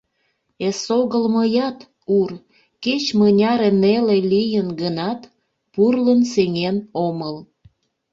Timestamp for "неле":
3.81-4.17